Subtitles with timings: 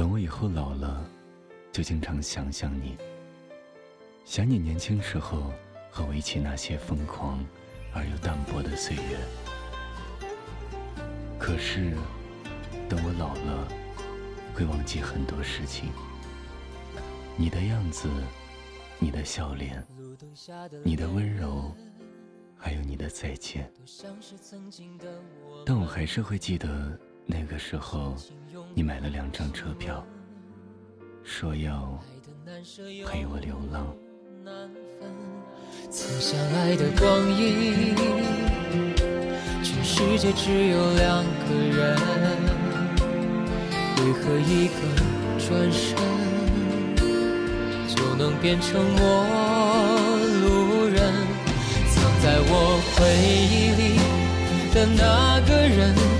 [0.00, 1.06] 等我以后老了，
[1.70, 2.96] 就经常想想你，
[4.24, 5.52] 想你年轻时候
[5.90, 7.44] 和我一起那些疯狂
[7.92, 9.18] 而又淡薄的岁月。
[11.38, 11.94] 可是，
[12.88, 13.68] 等我老了，
[14.54, 15.90] 会忘记很多事情。
[17.36, 18.08] 你的样子，
[18.98, 19.86] 你的笑脸，
[20.82, 21.70] 你的温柔，
[22.56, 23.70] 还有你的再见。
[25.66, 26.98] 但我还是会记得。
[27.26, 28.14] 那个时候，
[28.74, 30.04] 你买了两张车票，
[31.22, 31.98] 说要
[33.06, 33.94] 陪我流浪。
[35.90, 37.94] 曾相爱的光阴，
[39.62, 41.96] 全世界只有两个人，
[43.96, 44.74] 为何一个
[45.38, 45.96] 转身
[47.88, 49.00] 就能变成陌
[50.42, 50.98] 路人？
[51.88, 52.52] 藏在我
[52.94, 52.98] 回
[53.50, 53.82] 忆里
[54.74, 56.19] 的那个人。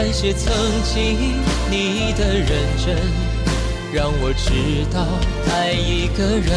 [0.00, 0.50] 感谢曾
[0.82, 1.36] 经
[1.70, 2.48] 你的认
[2.82, 2.96] 真，
[3.92, 5.06] 让我知道
[5.52, 6.50] 爱一个人。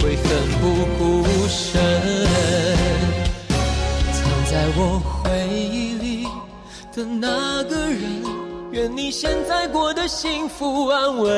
[0.00, 0.30] 会奋
[0.60, 1.82] 不顾身，
[4.12, 6.28] 藏在我回忆里
[6.94, 8.00] 的那个人，
[8.70, 11.28] 愿你现在过得幸福安稳。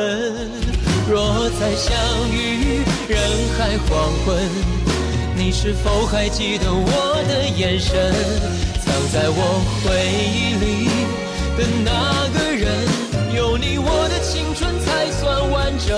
[1.09, 1.97] 若再相
[2.31, 3.19] 遇人
[3.57, 4.37] 海黄昏，
[5.35, 8.13] 你是否还记得我的眼神？
[8.85, 9.41] 藏在我
[9.83, 11.00] 回忆里
[11.57, 12.69] 的那个人，
[13.35, 15.89] 有你我的青春才算完整。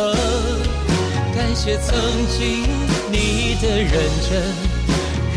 [1.35, 1.95] 感谢曾
[2.29, 2.63] 经
[3.11, 3.93] 你的认
[4.29, 4.31] 真，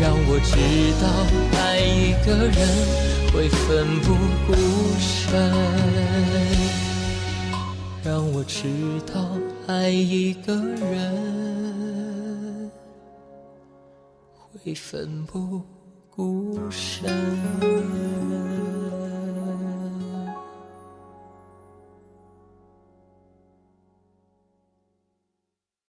[0.00, 0.56] 让我知
[1.00, 1.04] 道
[1.58, 2.58] 爱一个人
[3.32, 4.06] 会奋不
[4.46, 4.54] 顾
[5.00, 5.32] 身，
[8.04, 8.62] 让我知
[9.12, 9.16] 道
[9.66, 12.70] 爱一个人
[14.64, 15.60] 会奋不
[16.10, 17.04] 顾身。